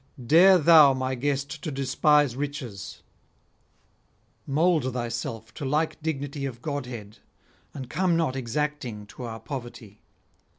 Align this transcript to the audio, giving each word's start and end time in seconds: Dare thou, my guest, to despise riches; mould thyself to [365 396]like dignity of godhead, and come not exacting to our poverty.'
Dare 0.25 0.57
thou, 0.57 0.95
my 0.95 1.13
guest, 1.13 1.61
to 1.61 1.69
despise 1.69 2.35
riches; 2.35 3.03
mould 4.47 4.91
thyself 4.93 5.53
to 5.53 5.61
[365 5.63 5.99
396]like 5.99 6.01
dignity 6.03 6.45
of 6.45 6.61
godhead, 6.63 7.19
and 7.75 7.87
come 7.87 8.17
not 8.17 8.35
exacting 8.35 9.05
to 9.05 9.21
our 9.21 9.39
poverty.' 9.39 10.01